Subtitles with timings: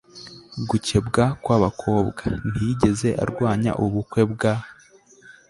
[0.69, 2.23] gukebwa kw'abakobwa.
[2.49, 4.53] ntiyigeze arwanya ubukwe bwa